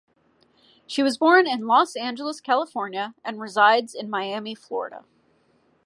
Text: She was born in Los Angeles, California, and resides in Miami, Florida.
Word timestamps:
She 0.87 1.03
was 1.03 1.19
born 1.19 1.45
in 1.47 1.67
Los 1.67 1.95
Angeles, 1.95 2.41
California, 2.41 3.13
and 3.23 3.39
resides 3.39 3.93
in 3.93 4.09
Miami, 4.09 4.55
Florida. 4.55 5.05